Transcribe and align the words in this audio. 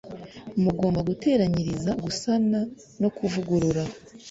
mugomba 0.63 0.99
guteranyiriza 1.09 1.91
gusana 2.03 2.59
no 3.01 3.09
kuvugurura 3.17 3.83